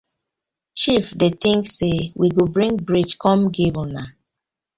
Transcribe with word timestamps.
Chief 0.79 1.05
di 1.19 1.29
tin 1.41 1.57
bi 1.63 1.67
say 1.77 1.97
we 2.19 2.27
go 2.37 2.43
bring 2.55 2.73
bridge 2.87 3.13
kom 3.23 3.39
giv 3.55 3.73
una. 3.83 4.03